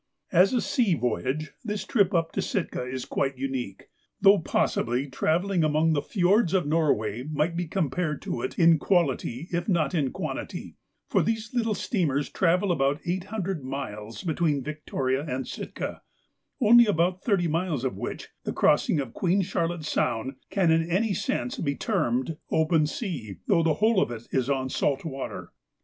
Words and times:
As 0.31 0.51
a 0.51 0.61
sea 0.61 0.95
voyage 0.95 1.51
this 1.63 1.85
trip 1.85 2.11
up 2.11 2.31
to 2.31 2.41
Sitka 2.41 2.85
is 2.87 3.05
quite 3.05 3.37
unique, 3.37 3.83
though 4.19 4.39
possibly 4.39 5.05
travelling 5.05 5.63
among 5.63 5.93
the 5.93 6.01
fiords 6.01 6.55
of 6.55 6.65
Norway 6.65 7.21
might 7.31 7.55
be 7.55 7.67
compared 7.67 8.19
to 8.23 8.41
it 8.41 8.57
in 8.57 8.79
quality 8.79 9.47
if 9.51 9.69
not 9.69 9.93
in 9.93 10.09
quantity, 10.11 10.75
for 11.07 11.21
these 11.21 11.51
steamers 11.75 12.29
travel 12.29 12.71
about 12.71 12.99
eight 13.05 13.25
hundred 13.25 13.63
miles 13.63 14.23
between 14.23 14.63
Victoria 14.63 15.23
and 15.23 15.47
Sitka, 15.47 16.01
only 16.59 16.87
about 16.87 17.21
thirty 17.23 17.47
miles 17.47 17.83
of 17.85 17.95
which, 17.95 18.29
the 18.43 18.53
crossing 18.53 18.99
of 18.99 19.13
Queen 19.13 19.43
Charlotte's 19.43 19.91
Sound, 19.91 20.33
can 20.49 20.71
in 20.71 20.89
any 20.89 21.13
sense 21.13 21.59
be 21.59 21.75
termed 21.75 22.37
open 22.49 22.87
sea, 22.87 23.35
though 23.45 23.61
the 23.61 23.75
whole 23.75 24.01
of 24.01 24.09
it 24.09 24.23
is 24.31 24.49
on 24.49 24.67
salt 24.67 25.05
water. 25.05 25.51